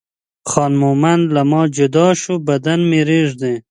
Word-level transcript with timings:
خان 0.49 0.71
مومن 0.81 1.19
له 1.33 1.41
ما 1.51 1.63
جدا 1.77 2.07
شو 2.21 2.33
بدن 2.47 2.79
مې 2.89 3.01
رېږدي. 3.09 3.55